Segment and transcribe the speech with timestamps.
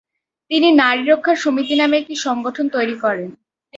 [0.51, 3.29] তিনি ‘নারী রক্ষা সমিতি’ নামে একটি সংগঠন তৈরি করেন।